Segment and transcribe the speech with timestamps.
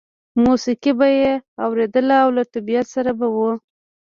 [0.43, 1.31] موسیقي به یې
[1.63, 3.37] اورېدله او له طبیعت سره به و